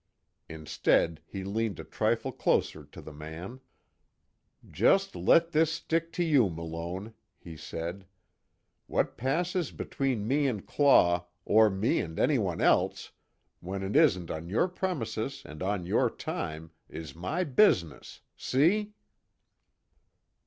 [0.49, 3.59] Instead, he leaned a trifle closer to the man:
[4.67, 8.07] "Just let this stick to you, Malone," he said,
[8.87, 13.11] "What passes between me and Claw, or me and anyone else,
[13.59, 18.95] when it isn't on your premises and on your time, is my business see?"